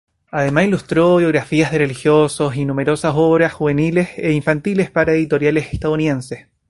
Además 0.31 0.65
ilustró 0.65 1.17
biografías 1.17 1.71
de 1.71 1.77
religiosos 1.77 2.55
y 2.55 2.65
numerosas 2.65 3.13
obras 3.15 3.53
juveniles 3.53 4.09
e 4.17 4.31
infantiles 4.31 4.89
para 4.89 5.13
editoriales 5.13 5.71
estadounidenses. 5.73 6.47